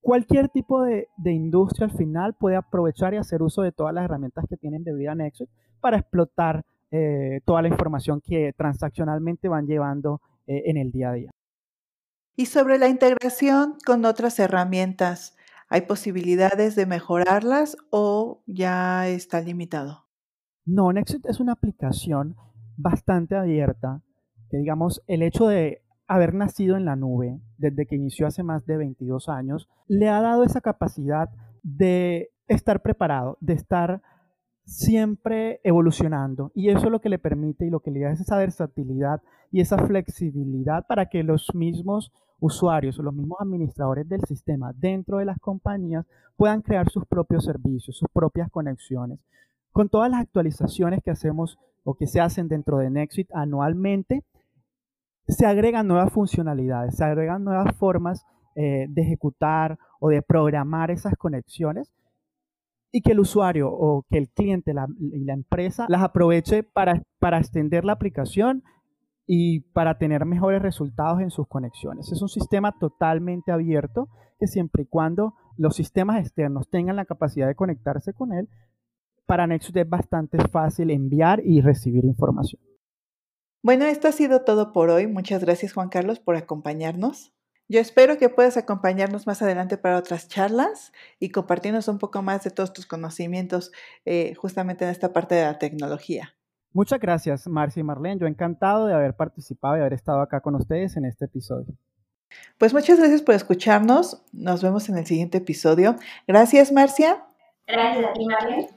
Cualquier 0.00 0.48
tipo 0.48 0.82
de, 0.82 1.08
industria 1.24 1.86
al 1.86 1.96
final 1.96 2.34
puede 2.34 2.56
aprovechar 2.56 3.14
y 3.14 3.16
hacer 3.16 3.42
uso 3.42 3.62
de 3.62 3.72
todas 3.72 3.92
las 3.92 4.04
herramientas 4.04 4.44
que 4.48 4.56
tienen 4.56 4.84
de 4.84 4.94
vida 4.94 5.14
Nexus 5.14 5.48
para 5.80 5.98
explotar 5.98 6.64
eh, 6.90 7.40
toda 7.44 7.62
la 7.62 7.68
información 7.68 8.20
que 8.20 8.52
transaccionalmente 8.56 9.48
van 9.48 9.66
llevando 9.66 10.20
eh, 10.46 10.62
en 10.66 10.76
el 10.76 10.92
día 10.92 11.10
a 11.10 11.12
día. 11.14 11.30
Y 12.36 12.46
sobre 12.46 12.78
la 12.78 12.88
integración 12.88 13.76
con 13.84 14.04
otras 14.04 14.38
herramientas, 14.38 15.36
¿hay 15.68 15.82
posibilidades 15.82 16.76
de 16.76 16.86
mejorarlas 16.86 17.76
o 17.90 18.42
ya 18.46 19.08
está 19.08 19.40
limitado? 19.40 20.06
No, 20.64 20.92
Nexus 20.92 21.24
es 21.24 21.40
una 21.40 21.52
aplicación 21.52 22.36
bastante 22.76 23.36
abierta, 23.36 24.02
que 24.50 24.58
digamos, 24.58 25.02
el 25.06 25.22
hecho 25.22 25.48
de 25.48 25.82
haber 26.06 26.34
nacido 26.34 26.76
en 26.76 26.84
la 26.84 26.96
nube 26.96 27.40
desde 27.58 27.86
que 27.86 27.96
inició 27.96 28.26
hace 28.26 28.42
más 28.42 28.64
de 28.66 28.76
22 28.76 29.28
años, 29.28 29.68
le 29.88 30.08
ha 30.08 30.20
dado 30.20 30.44
esa 30.44 30.60
capacidad 30.60 31.28
de 31.62 32.30
estar 32.48 32.82
preparado, 32.82 33.38
de 33.40 33.54
estar 33.54 34.02
siempre 34.64 35.60
evolucionando. 35.64 36.52
Y 36.54 36.68
eso 36.70 36.86
es 36.86 36.90
lo 36.92 37.00
que 37.00 37.08
le 37.08 37.18
permite 37.18 37.66
y 37.66 37.70
lo 37.70 37.80
que 37.80 37.90
le 37.90 38.00
da 38.00 38.10
es 38.10 38.20
esa 38.20 38.36
versatilidad 38.36 39.22
y 39.50 39.60
esa 39.60 39.78
flexibilidad 39.78 40.86
para 40.86 41.06
que 41.06 41.22
los 41.22 41.54
mismos 41.54 42.12
usuarios 42.40 42.98
o 42.98 43.02
los 43.02 43.14
mismos 43.14 43.38
administradores 43.40 44.08
del 44.08 44.22
sistema 44.24 44.72
dentro 44.74 45.18
de 45.18 45.24
las 45.24 45.38
compañías 45.38 46.04
puedan 46.36 46.62
crear 46.62 46.90
sus 46.90 47.06
propios 47.06 47.44
servicios, 47.44 47.96
sus 47.96 48.08
propias 48.12 48.50
conexiones. 48.50 49.20
Con 49.72 49.88
todas 49.88 50.10
las 50.10 50.20
actualizaciones 50.20 51.02
que 51.02 51.10
hacemos 51.10 51.58
o 51.84 51.94
que 51.94 52.06
se 52.06 52.20
hacen 52.20 52.48
dentro 52.48 52.78
de 52.78 52.90
Nexit 52.90 53.30
anualmente, 53.32 54.24
se 55.28 55.46
agregan 55.46 55.86
nuevas 55.86 56.12
funcionalidades, 56.12 56.96
se 56.96 57.04
agregan 57.04 57.44
nuevas 57.44 57.74
formas 57.76 58.24
eh, 58.54 58.86
de 58.88 59.02
ejecutar 59.02 59.78
o 60.00 60.08
de 60.08 60.22
programar 60.22 60.90
esas 60.90 61.14
conexiones 61.16 61.92
y 62.92 63.02
que 63.02 63.12
el 63.12 63.20
usuario 63.20 63.68
o 63.70 64.04
que 64.08 64.18
el 64.18 64.28
cliente 64.30 64.72
y 64.98 65.24
la 65.24 65.34
empresa 65.34 65.86
las 65.88 66.02
aproveche 66.02 66.62
para, 66.62 67.02
para 67.18 67.38
extender 67.38 67.84
la 67.84 67.92
aplicación 67.92 68.62
y 69.26 69.60
para 69.72 69.98
tener 69.98 70.24
mejores 70.24 70.62
resultados 70.62 71.20
en 71.20 71.30
sus 71.30 71.48
conexiones. 71.48 72.12
Es 72.12 72.22
un 72.22 72.28
sistema 72.28 72.72
totalmente 72.78 73.50
abierto 73.50 74.08
que 74.38 74.46
siempre 74.46 74.84
y 74.84 74.86
cuando 74.86 75.34
los 75.56 75.74
sistemas 75.74 76.20
externos 76.20 76.68
tengan 76.70 76.96
la 76.96 77.04
capacidad 77.04 77.48
de 77.48 77.56
conectarse 77.56 78.12
con 78.12 78.32
él, 78.32 78.48
para 79.26 79.46
Nexus 79.46 79.74
es 79.74 79.88
bastante 79.88 80.38
fácil 80.48 80.90
enviar 80.90 81.42
y 81.44 81.60
recibir 81.60 82.04
información. 82.04 82.62
Bueno, 83.66 83.84
esto 83.86 84.06
ha 84.06 84.12
sido 84.12 84.42
todo 84.42 84.72
por 84.72 84.90
hoy. 84.90 85.08
Muchas 85.08 85.42
gracias 85.42 85.72
Juan 85.72 85.88
Carlos 85.88 86.20
por 86.20 86.36
acompañarnos. 86.36 87.32
Yo 87.68 87.80
espero 87.80 88.16
que 88.16 88.28
puedas 88.28 88.56
acompañarnos 88.56 89.26
más 89.26 89.42
adelante 89.42 89.76
para 89.76 89.98
otras 89.98 90.28
charlas 90.28 90.92
y 91.18 91.30
compartirnos 91.30 91.88
un 91.88 91.98
poco 91.98 92.22
más 92.22 92.44
de 92.44 92.52
todos 92.52 92.72
tus 92.72 92.86
conocimientos 92.86 93.72
eh, 94.04 94.34
justamente 94.36 94.84
en 94.84 94.92
esta 94.92 95.12
parte 95.12 95.34
de 95.34 95.42
la 95.42 95.58
tecnología. 95.58 96.36
Muchas 96.72 97.00
gracias, 97.00 97.48
Marcia 97.48 97.80
y 97.80 97.82
Marlene. 97.82 98.20
Yo 98.20 98.28
encantado 98.28 98.86
de 98.86 98.94
haber 98.94 99.16
participado 99.16 99.76
y 99.76 99.80
haber 99.80 99.94
estado 99.94 100.20
acá 100.20 100.40
con 100.40 100.54
ustedes 100.54 100.96
en 100.96 101.04
este 101.04 101.24
episodio. 101.24 101.74
Pues 102.58 102.72
muchas 102.72 103.00
gracias 103.00 103.22
por 103.22 103.34
escucharnos. 103.34 104.22
Nos 104.32 104.62
vemos 104.62 104.88
en 104.88 104.98
el 104.98 105.06
siguiente 105.06 105.38
episodio. 105.38 105.96
Gracias, 106.28 106.70
Marcia. 106.70 107.24
Gracias 107.66 108.06
a 108.06 108.12
ti, 108.12 108.26
Marlene. 108.26 108.75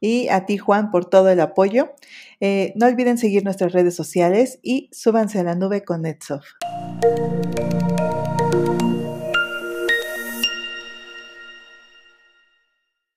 Y 0.00 0.28
a 0.28 0.46
ti, 0.46 0.58
Juan, 0.58 0.90
por 0.90 1.06
todo 1.06 1.28
el 1.28 1.40
apoyo. 1.40 1.90
Eh, 2.40 2.72
no 2.76 2.86
olviden 2.86 3.18
seguir 3.18 3.44
nuestras 3.44 3.72
redes 3.72 3.94
sociales 3.94 4.58
y 4.62 4.88
súbanse 4.92 5.40
a 5.40 5.42
la 5.42 5.54
nube 5.54 5.84
con 5.84 6.02
NetSoft. 6.02 6.46